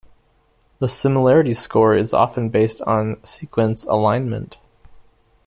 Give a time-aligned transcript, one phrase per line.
[0.79, 4.57] The similarity score is often based on sequence alignment.